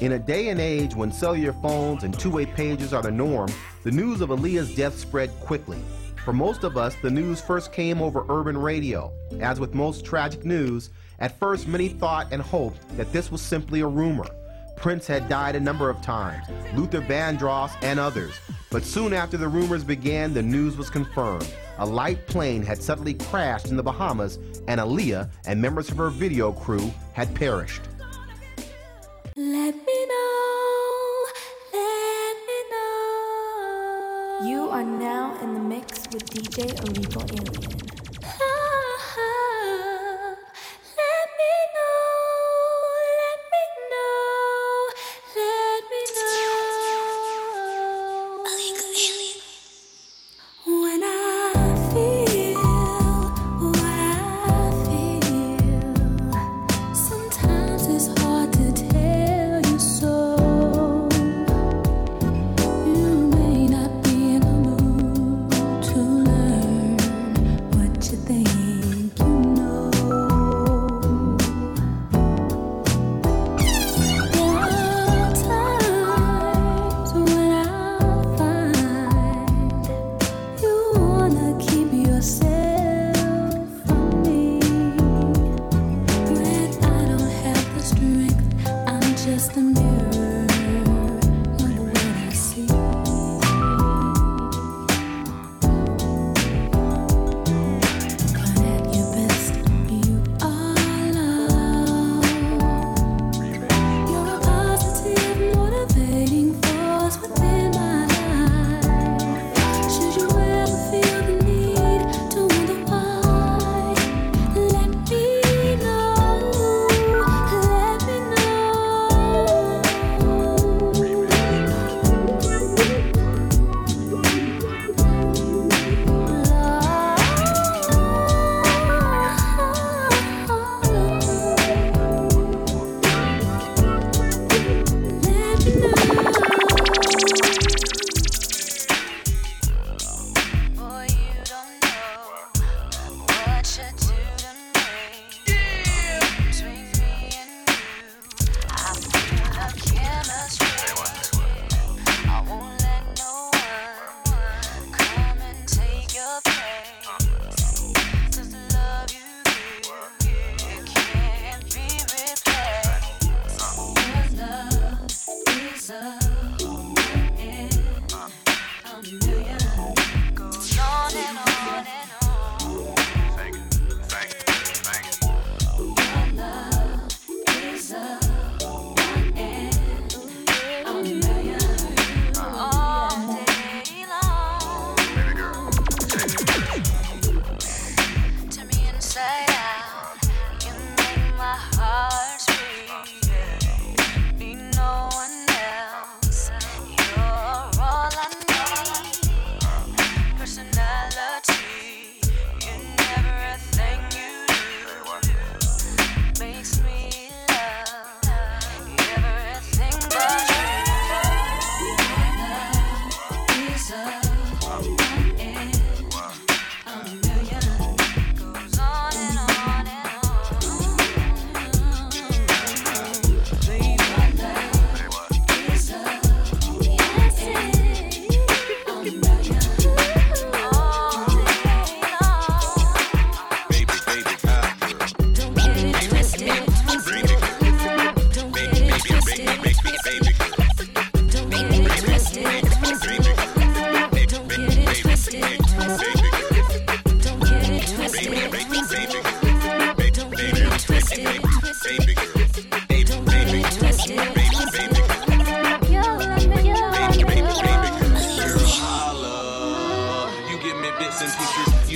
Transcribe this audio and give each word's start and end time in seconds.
In 0.00 0.12
a 0.12 0.18
day 0.18 0.50
and 0.50 0.60
age 0.60 0.94
when 0.94 1.10
cellular 1.10 1.52
phones 1.54 2.04
and 2.04 2.16
two 2.16 2.30
way 2.30 2.46
pages 2.46 2.92
are 2.92 3.02
the 3.02 3.10
norm, 3.10 3.50
the 3.82 3.90
news 3.90 4.20
of 4.20 4.28
Aaliyah's 4.28 4.72
death 4.76 4.96
spread 4.96 5.28
quickly. 5.40 5.80
For 6.24 6.32
most 6.32 6.62
of 6.62 6.76
us, 6.76 6.94
the 7.02 7.10
news 7.10 7.40
first 7.40 7.72
came 7.72 8.00
over 8.00 8.24
urban 8.28 8.56
radio. 8.56 9.12
As 9.40 9.58
with 9.58 9.74
most 9.74 10.04
tragic 10.04 10.44
news, 10.44 10.90
at 11.18 11.36
first 11.40 11.66
many 11.66 11.88
thought 11.88 12.28
and 12.30 12.40
hoped 12.40 12.78
that 12.96 13.12
this 13.12 13.32
was 13.32 13.42
simply 13.42 13.80
a 13.80 13.88
rumor. 13.88 14.26
Prince 14.76 15.08
had 15.08 15.28
died 15.28 15.56
a 15.56 15.60
number 15.60 15.90
of 15.90 16.00
times, 16.00 16.46
Luther 16.76 17.00
Vandross 17.00 17.72
and 17.82 17.98
others. 17.98 18.38
But 18.70 18.84
soon 18.84 19.12
after 19.12 19.36
the 19.36 19.48
rumors 19.48 19.82
began, 19.82 20.32
the 20.32 20.42
news 20.44 20.76
was 20.76 20.90
confirmed. 20.90 21.52
A 21.78 21.86
light 21.86 22.24
plane 22.28 22.62
had 22.62 22.80
suddenly 22.80 23.14
crashed 23.14 23.66
in 23.66 23.76
the 23.76 23.82
Bahamas, 23.82 24.38
and 24.68 24.80
Aaliyah 24.80 25.28
and 25.46 25.60
members 25.60 25.90
of 25.90 25.96
her 25.96 26.10
video 26.10 26.52
crew 26.52 26.92
had 27.14 27.34
perished. 27.34 27.82
Let 29.34 29.87
are 34.78 34.84
now 34.84 35.36
in 35.42 35.54
the 35.54 35.60
mix 35.60 36.06
with 36.12 36.30
DJ 36.30 36.72
Illegal 36.86 37.22
Alien. 37.32 37.87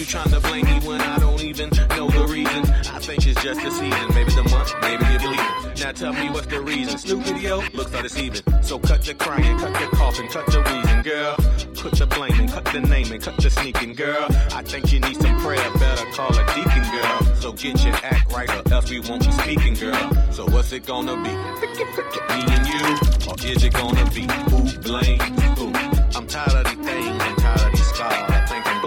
You 0.02 0.08
to 0.08 0.40
blame 0.40 0.64
me 0.64 0.80
when 0.80 1.00
I 1.00 1.16
don't 1.20 1.40
even 1.44 1.70
know 1.90 2.10
the 2.10 2.26
reason. 2.26 2.64
I 2.90 2.98
think 2.98 3.24
it's 3.24 3.40
just 3.40 3.62
the 3.62 3.70
season, 3.70 4.08
maybe 4.12 4.32
the 4.32 4.42
month, 4.50 4.74
maybe 4.82 5.04
the 5.04 5.28
leaving. 5.28 5.80
Now 5.80 5.92
tell 5.92 6.12
me 6.12 6.28
what's 6.28 6.48
the 6.48 6.60
reason. 6.60 6.98
Snoop 6.98 7.22
video 7.22 7.62
looks 7.72 7.92
so 7.92 8.02
deceiving. 8.02 8.42
So 8.62 8.80
cut 8.80 9.02
the 9.02 9.14
crying, 9.14 9.56
cut 9.58 9.72
the 9.72 9.96
coughing, 9.96 10.28
cut 10.28 10.46
the 10.46 10.60
wheezing, 10.60 11.02
girl. 11.02 11.36
Put 11.76 11.92
the 11.92 12.06
blaming, 12.06 12.48
cut 12.48 12.64
the 12.64 12.80
naming, 12.80 13.20
cut 13.20 13.36
the 13.36 13.48
sneaking, 13.48 13.94
girl. 13.94 14.26
I 14.50 14.62
think 14.62 14.92
you 14.92 14.98
need 14.98 15.20
some 15.22 15.38
prayer, 15.38 15.70
better 15.74 16.06
call 16.10 16.36
a 16.36 16.44
deacon, 16.52 16.82
girl. 16.90 17.36
So 17.36 17.52
get 17.52 17.84
your 17.84 17.94
act 18.02 18.32
right, 18.32 18.50
or 18.50 18.72
else 18.74 18.90
we 18.90 18.98
won't 18.98 19.24
be 19.24 19.30
speaking, 19.30 19.74
girl. 19.74 20.32
So 20.32 20.46
what's 20.46 20.72
it 20.72 20.84
gonna 20.84 21.14
be? 21.14 21.30
Me 21.30 22.42
and 22.50 22.66
you, 22.66 23.30
or 23.30 23.36
is 23.46 23.62
it 23.62 23.72
gonna 23.72 24.10
be 24.10 24.26
who 24.50 24.78
blame 24.80 25.20
who? 25.54 25.70
I'm 26.18 26.26
tired 26.26 26.66
of 26.66 26.81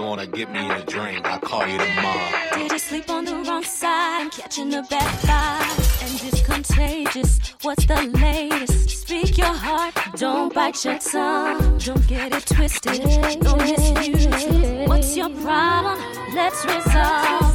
I 0.06 0.08
gonna 0.08 0.26
get 0.28 0.52
me 0.52 0.70
a 0.70 0.84
drink. 0.84 1.26
I'll 1.26 1.40
call 1.40 1.66
you 1.66 1.78
tomorrow. 1.78 2.30
Did 2.54 2.70
you 2.70 2.78
sleep 2.78 3.10
on 3.10 3.24
the 3.24 3.34
wrong 3.34 3.64
side? 3.64 4.20
I'm 4.20 4.30
catching 4.30 4.72
a 4.72 4.82
bad 4.82 5.10
vibe, 5.26 6.02
and 6.04 6.32
it's 6.32 6.42
contagious. 6.42 7.40
What's 7.62 7.86
the 7.86 8.02
latest? 8.14 9.00
Speak 9.00 9.36
your 9.36 9.46
heart, 9.48 9.94
don't 10.16 10.54
bite 10.54 10.84
your 10.84 10.98
tongue. 11.00 11.78
Don't 11.78 12.06
get 12.06 12.32
it 12.32 12.46
twisted, 12.46 13.02
don't 13.40 13.58
misuse. 13.58 14.86
What's 14.86 15.16
your 15.16 15.30
problem? 15.30 15.98
Let's 16.36 16.64
resolve. 16.64 17.45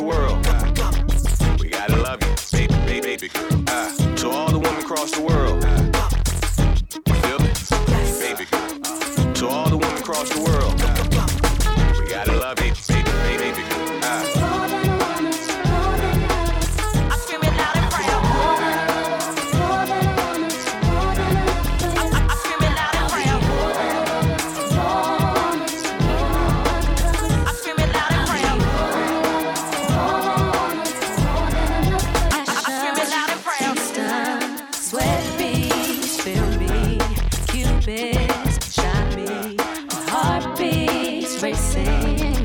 the 0.00 0.06
world. 0.06 0.29
eyes 38.40 38.58
beside 38.58 39.16
me, 39.16 39.56
my 39.56 40.10
heart 40.10 40.58
beats 40.58 41.42
racing. 41.42 42.39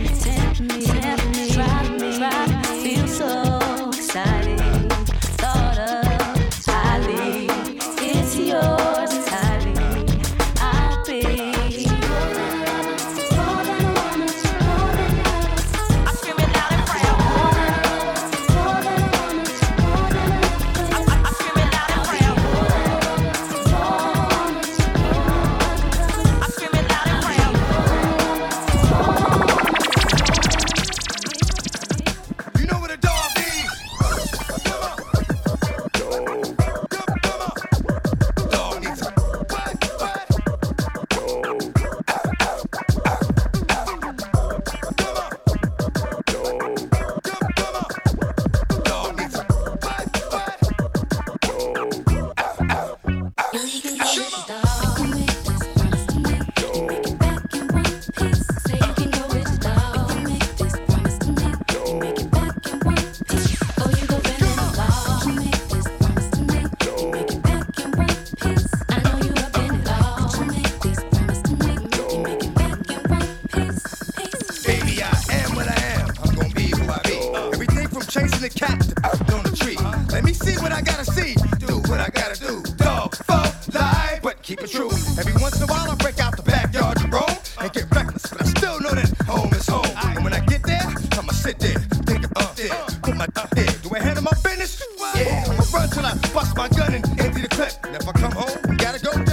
gotta 98.86 99.00
go. 99.00 99.25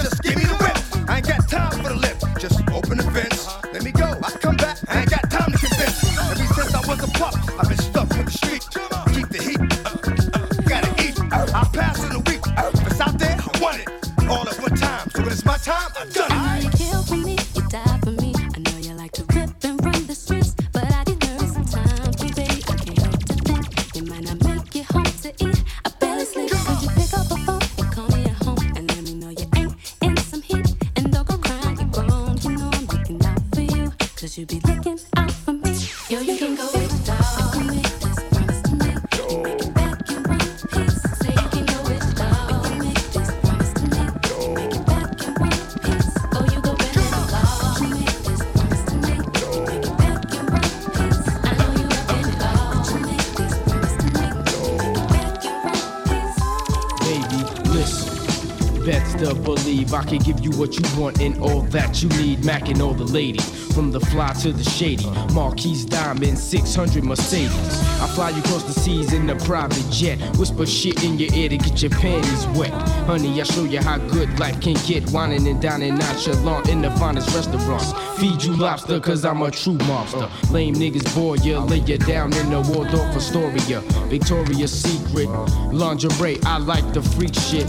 to 59.23 59.33
believe 59.35 59.93
I 59.93 60.03
can 60.03 60.17
give 60.17 60.39
you 60.43 60.51
what 60.51 60.77
you 60.77 60.99
want 60.99 61.21
and 61.21 61.39
all 61.41 61.61
that 61.61 62.01
you 62.01 62.09
need. 62.09 62.43
Mackin' 62.43 62.81
all 62.81 62.93
the 62.93 63.05
ladies. 63.05 63.52
From 63.73 63.89
the 63.91 63.99
fly 63.99 64.31
to 64.43 64.53
the 64.53 64.63
shady. 64.63 65.09
Marquis 65.33 65.85
Diamond, 65.85 66.37
600 66.37 67.03
Mercedes. 67.03 67.81
I 67.99 68.07
fly 68.13 68.29
you 68.29 68.37
across 68.39 68.63
the 68.65 68.79
seas 68.79 69.13
in 69.13 69.27
a 69.31 69.35
private 69.35 69.83
jet. 69.89 70.19
Whisper 70.37 70.67
shit 70.67 71.03
in 71.03 71.17
your 71.17 71.33
ear 71.33 71.49
to 71.49 71.57
get 71.57 71.81
your 71.81 71.89
panties 71.89 72.45
wet. 72.55 72.69
Honey, 73.07 73.41
I 73.41 73.43
show 73.43 73.63
you 73.63 73.81
how 73.81 73.97
good 73.97 74.37
life 74.37 74.61
can 74.61 74.75
get. 74.85 75.09
Whining 75.09 75.47
and 75.47 75.59
dining 75.59 75.95
nonchalant 75.95 76.69
in 76.69 76.83
the 76.83 76.91
finest 76.91 77.33
restaurants. 77.33 77.93
Feed 78.19 78.43
you 78.43 78.55
lobster, 78.55 78.99
cause 78.99 79.25
I'm 79.25 79.41
a 79.41 79.49
true 79.49 79.79
monster. 79.87 80.29
Lame 80.51 80.75
niggas 80.75 81.15
bore 81.15 81.37
you, 81.37 81.57
lay 81.57 81.79
you 81.79 81.97
down 81.97 82.31
in 82.33 82.51
the 82.51 82.61
Waldorf 82.61 83.15
Astoria. 83.15 83.79
Victoria's 84.07 84.71
Secret, 84.71 85.27
lingerie, 85.73 86.39
I 86.45 86.59
like 86.59 86.93
the 86.93 87.01
freak 87.01 87.33
shit. 87.33 87.67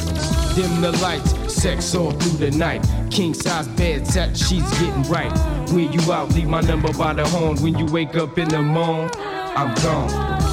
Dim 0.55 0.83
the 0.83 0.93
lights, 1.01 1.33
sex 1.51 1.95
all 1.95 2.13
through 2.13 2.51
the 2.51 2.57
night. 2.57 2.87
King 3.11 3.33
size 3.33 3.69
bed, 3.69 4.05
that 4.07 4.37
she's 4.37 4.69
getting 4.79 5.03
right. 5.05 5.33
We 5.73 5.94
you 5.95 6.13
out, 6.13 6.35
leave 6.35 6.49
my 6.49 6.61
number 6.61 6.93
by 6.93 7.13
the 7.13 7.27
horn. 7.27 7.57
When 7.63 7.79
you 7.79 7.87
wake 7.87 8.17
up 8.17 8.39
in 8.39 8.49
the 8.49 8.61
morn, 8.61 9.11
I'm 9.17 9.75
gone. 9.83 10.44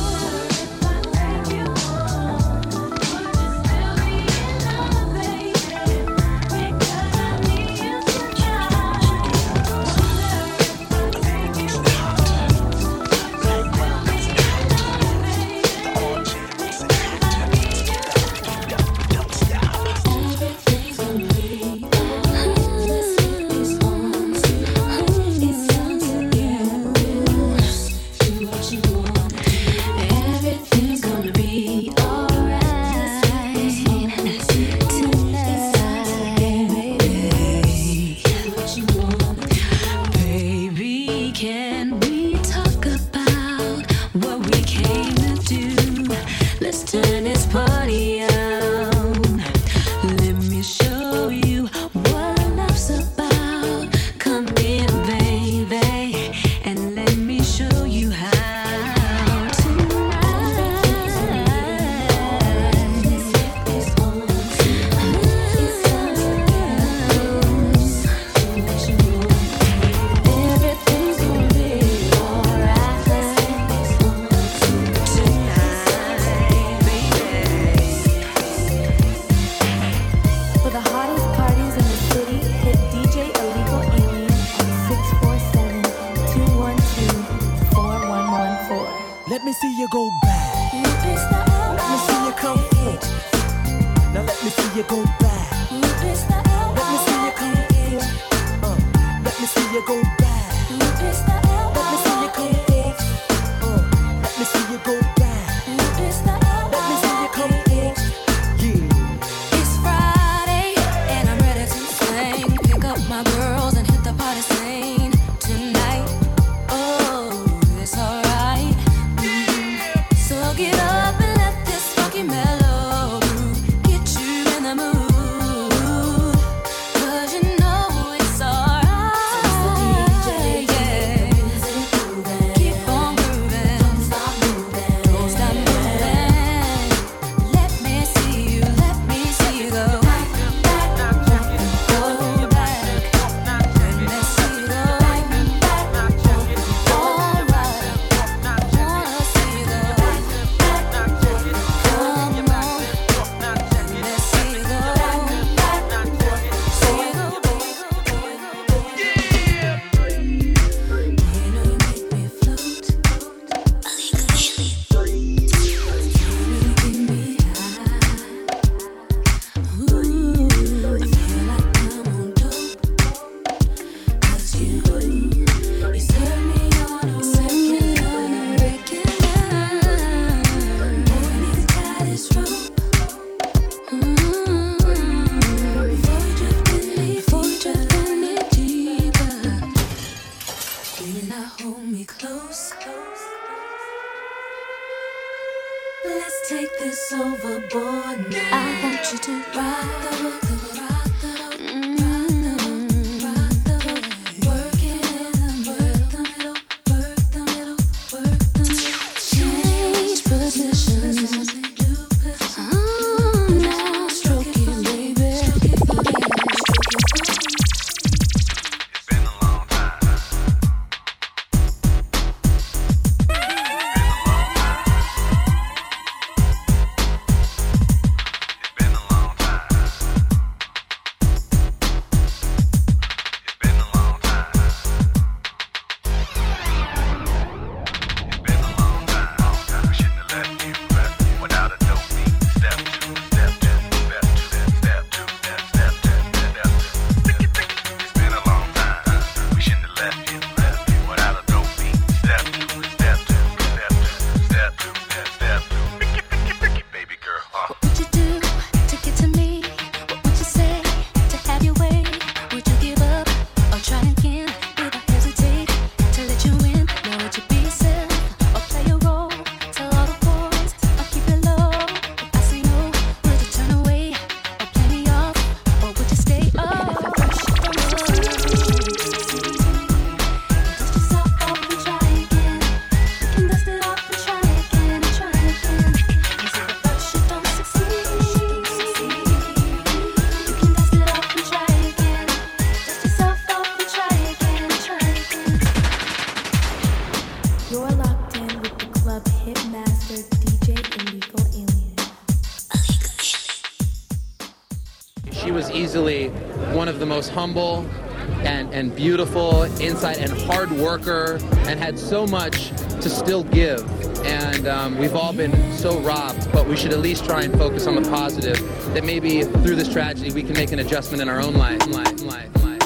beautiful, 309.01 309.63
insight, 309.81 310.19
and 310.19 310.31
hard 310.43 310.69
worker, 310.73 311.39
and 311.65 311.79
had 311.79 311.97
so 311.97 312.27
much 312.27 312.69
to 313.01 313.09
still 313.09 313.43
give. 313.45 313.81
And 314.23 314.67
um, 314.67 314.95
we've 314.99 315.15
all 315.15 315.33
been 315.33 315.51
so 315.73 315.99
robbed, 316.01 316.51
but 316.51 316.67
we 316.67 316.75
should 316.77 316.93
at 316.93 316.99
least 316.99 317.25
try 317.25 317.41
and 317.41 317.51
focus 317.57 317.87
on 317.87 317.95
the 317.95 318.07
positive 318.07 318.59
that 318.93 319.03
maybe 319.03 319.41
through 319.41 319.75
this 319.75 319.91
tragedy 319.91 320.31
we 320.31 320.43
can 320.43 320.53
make 320.53 320.71
an 320.71 320.77
adjustment 320.77 321.19
in 321.19 321.29
our 321.29 321.41
own 321.41 321.55
life. 321.55 321.79
life, 321.87 322.21
life, 322.21 322.63
life 322.63 322.81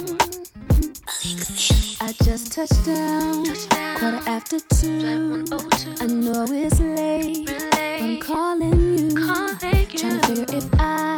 I 1.99 2.13
just 2.23 2.53
touched 2.53 2.85
down, 2.85 3.45
quarter 3.97 4.21
after 4.25 4.59
two. 4.61 5.45
I 5.99 6.05
know 6.05 6.45
it's 6.47 6.79
late. 6.79 7.49
I'm 8.01 8.21
calling 8.21 9.09
you, 9.09 9.15
calling 9.17 9.57
you. 9.61 9.97
trying 9.99 10.21
to 10.21 10.27
figure 10.27 10.45
if 10.55 10.65
I 10.79 11.14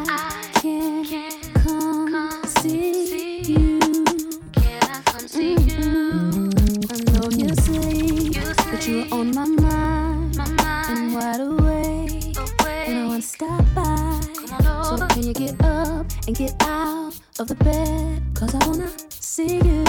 and 16.28 16.36
get 16.36 16.54
out 16.62 17.14
of 17.40 17.48
the 17.48 17.56
bed. 17.56 18.22
Cause 18.36 18.54
I 18.54 18.68
wanna 18.68 18.92
see 19.10 19.58
you. 19.58 19.87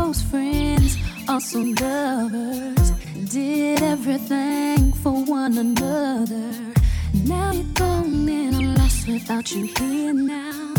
close 0.00 0.22
friends, 0.22 0.96
also 1.28 1.58
lovers, 1.80 2.90
did 3.34 3.82
everything 3.82 4.92
for 5.02 5.12
one 5.24 5.58
another. 5.58 6.50
Now 7.32 7.52
you're 7.52 7.74
gone 7.74 8.28
and 8.28 8.56
I'm 8.56 8.74
lost 8.76 9.06
without 9.06 9.52
you 9.52 9.64
here 9.78 10.14
now. 10.14 10.74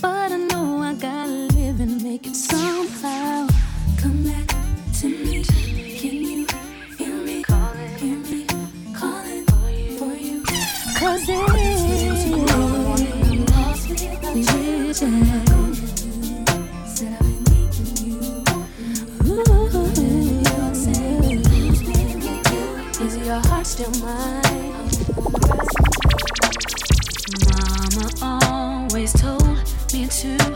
But 0.00 0.32
I 0.32 0.38
know 0.50 0.78
I 0.90 0.94
gotta 0.94 1.30
live 1.56 1.78
and 1.84 2.02
make 2.02 2.26
it 2.26 2.34
somehow. 2.34 3.46
Come 4.02 4.24
back 4.24 4.48
to 5.00 5.06
me. 5.08 5.44
Can 6.00 6.16
you 6.28 6.46
hear 6.98 7.16
me? 7.26 7.42
Calling, 7.42 7.94
hear 8.02 8.18
me? 8.32 8.46
Calling 9.00 9.44
for 9.50 9.70
you. 9.78 9.98
For 10.00 10.14
you. 10.26 10.36
Cause 10.98 11.24
it's, 11.28 11.52
it's, 11.68 12.24
it's, 12.24 12.40
it's, 13.00 13.90
it's, 14.34 14.52
it's, 14.90 15.02
it's, 15.02 15.33
still 23.74 23.90
mine. 24.06 24.88
Mama 27.48 28.08
always 28.22 29.12
told 29.14 29.42
me 29.92 30.06
to. 30.06 30.53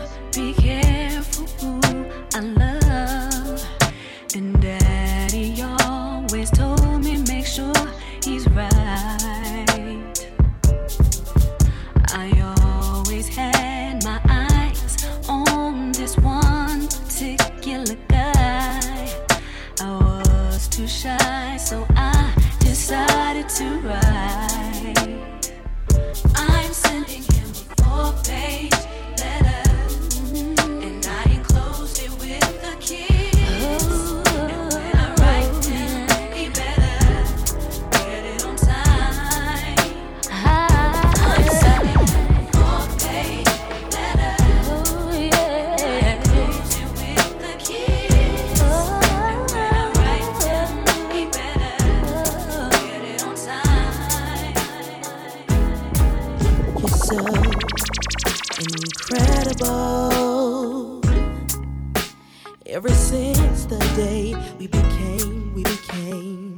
Ever 62.71 62.89
since 62.89 63.65
the 63.65 63.79
day 63.95 64.35
we 64.59 64.67
became, 64.67 65.55
we 65.55 65.63
became 65.63 66.55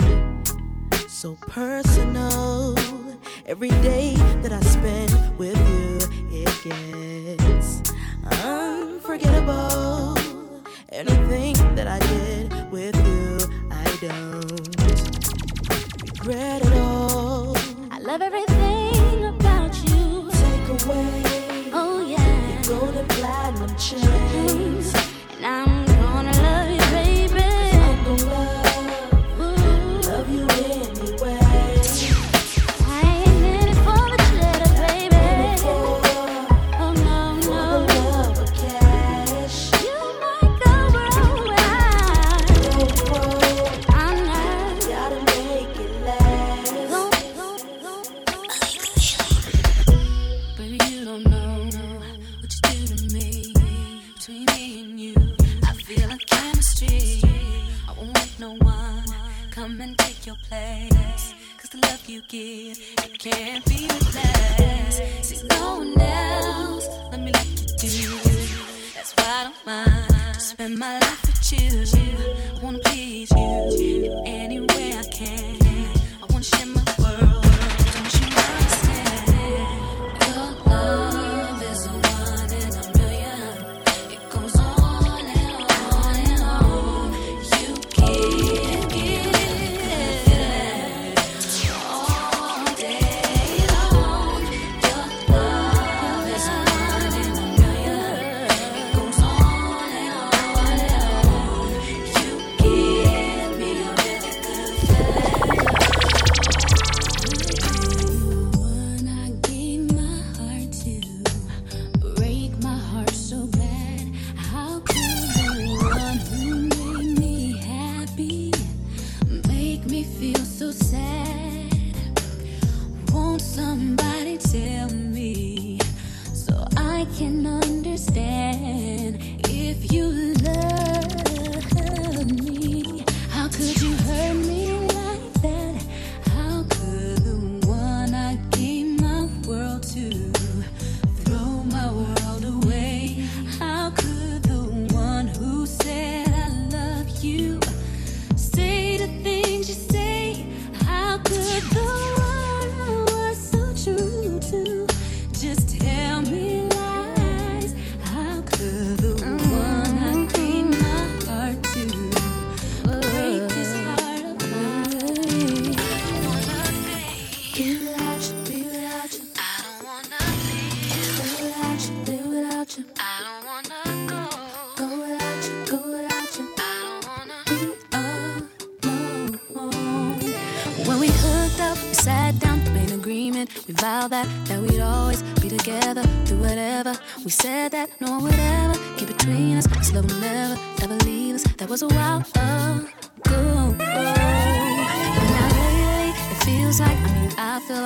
so 1.07 1.37
personal. 1.47 2.75
Every 3.45 3.69
day 3.69 4.15
that 4.41 4.51
I 4.51 4.59
spend 4.59 5.13
with 5.37 5.55
you, 5.69 5.99
it 6.29 6.51
gets 6.65 7.93
unforgettable. 8.43 10.17
Anything 10.89 11.55
that 11.75 11.87
I 11.87 11.99
did 11.99 12.69
with 12.71 12.95
you, 13.07 13.39
I 13.71 13.85
don't 14.01 14.75
regret 16.03 16.61
at 16.65 16.73
all. 16.73 17.55
I 17.89 17.99
love 17.99 18.21
everything 18.21 19.25
about 19.27 19.73
you. 19.87 20.29
Take 20.29 20.67
away, 20.83 21.71
oh 21.71 22.05
yeah, 22.05 22.59
you 22.59 22.67
go 22.67 22.91
to 22.91 23.03
platinum 23.15 23.73
chain. 23.77 24.70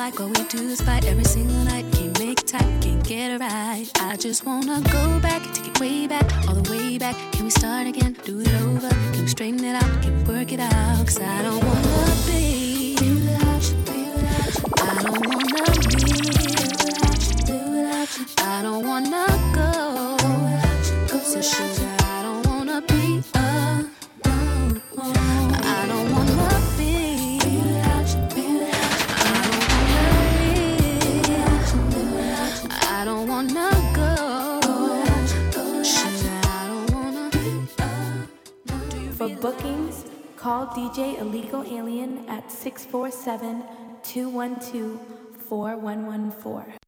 Like 0.05 0.21
all 0.21 0.27
we 0.27 0.43
do 0.49 0.59
is 0.69 0.81
fight 0.81 1.05
every 1.05 1.23
single 1.23 1.63
night. 1.63 1.85
Can't 1.93 2.19
make 2.19 2.45
time, 2.45 2.79
can't 2.79 3.03
get 3.03 3.31
it 3.31 3.39
right. 3.39 3.89
I 4.01 4.15
just 4.17 4.45
wanna 4.45 4.79
go 4.97 5.19
back, 5.19 5.41
take 5.51 5.69
it 5.69 5.79
way 5.79 6.05
back, 6.05 6.27
all 6.47 6.53
the 6.53 6.71
way 6.71 6.99
back. 6.99 7.15
Can 7.31 7.45
we 7.45 7.49
start 7.49 7.87
again, 7.87 8.15
do 8.23 8.39
it 8.39 8.53
over? 8.61 8.89
Can 9.13 9.21
we 9.21 9.27
straighten 9.27 9.63
it 9.63 9.75
out, 9.83 10.01
can 10.03 10.15
we 10.15 10.23
work 10.31 10.51
it 10.51 10.59
out? 10.59 11.07
Cause 11.07 11.19
I 11.19 11.41
don't 11.41 11.63
wanna 11.69 12.15
be 12.27 12.95
without 13.01 13.63
you, 13.69 13.77
be 13.89 13.99
without 14.13 14.53
you. 14.55 14.63
I 14.77 14.79
don't 15.05 15.23
wanna 15.31 15.65
be 15.89 16.05
like, 17.89 18.13
I 18.53 18.55
don't 18.61 18.83
wanna 18.89 19.25
go. 19.57 19.71
So 21.31 21.39
sugar, 21.41 21.91
I 22.13 22.15
don't 22.25 22.41
wanna 22.47 22.79
be 22.89 23.01
alone. 23.33 23.85
Call 40.45 40.67
DJ 40.67 41.17
Illegal 41.17 41.63
Alien 41.63 42.23
at 42.29 42.51
647 42.51 43.63
212 44.03 44.99
4114. 45.49 46.84